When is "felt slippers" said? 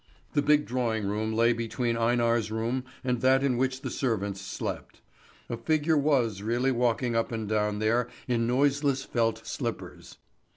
9.03-10.17